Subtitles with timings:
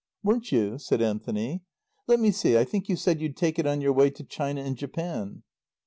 [0.23, 1.61] "Weren't you?" said Anthony.
[2.07, 4.61] "Let me see, I think you said you'd take it on your way to China
[4.61, 5.43] and Japan."